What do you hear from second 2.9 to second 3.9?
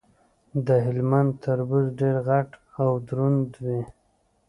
دروند وي.